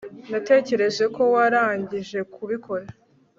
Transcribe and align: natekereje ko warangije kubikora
natekereje 0.31 1.03
ko 1.15 1.21
warangije 1.33 2.19
kubikora 2.33 2.85